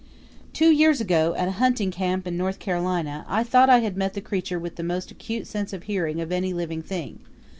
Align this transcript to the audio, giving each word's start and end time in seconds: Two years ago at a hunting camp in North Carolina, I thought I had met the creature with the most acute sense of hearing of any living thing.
Two 0.51 0.71
years 0.71 0.99
ago 0.99 1.35
at 1.37 1.47
a 1.47 1.51
hunting 1.61 1.91
camp 1.91 2.25
in 2.25 2.35
North 2.35 2.57
Carolina, 2.57 3.23
I 3.29 3.43
thought 3.43 3.69
I 3.69 3.81
had 3.81 3.95
met 3.95 4.15
the 4.15 4.19
creature 4.21 4.57
with 4.57 4.75
the 4.75 4.81
most 4.83 5.11
acute 5.11 5.45
sense 5.45 5.73
of 5.73 5.83
hearing 5.83 6.19
of 6.21 6.31
any 6.31 6.53
living 6.53 6.81
thing. 6.81 7.19